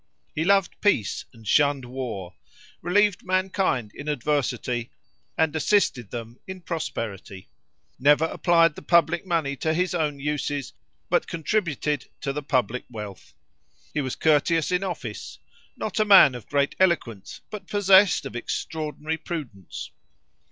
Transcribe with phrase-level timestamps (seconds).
[0.33, 2.33] He loved peace and shunned war;
[2.81, 4.89] relieved mankind in adversity,
[5.37, 7.49] and assisted them in prosperity;
[7.99, 10.73] never applied the public money to his own uses,
[11.11, 13.35] but contributed to the public wealth.
[13.93, 15.37] He was courteous in office;
[15.77, 19.91] not a man of great eloquence, but possessed of extraordinary prudence.